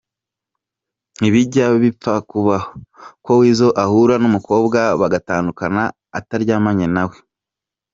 [1.19, 2.69] Ntibijya bipfa kubaho
[3.23, 5.83] ko Weasel ahura n’umukobwa bagatandukana
[6.19, 7.17] ataryamanye na we.